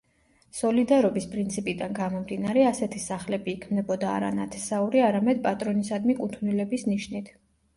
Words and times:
სოლიდარობის 0.59 1.27
პრინციპიდან 1.33 1.93
გამომდინარე 1.99 2.63
ასეთი 2.69 3.01
სახლები 3.05 3.55
იქმნებოდა 3.59 4.09
არა 4.15 4.33
ნათესაური, 4.39 5.05
არამედ 5.11 5.45
პატრონისადმი 5.45 6.17
კუთვნილების 6.25 6.89
ნიშნით. 6.93 7.31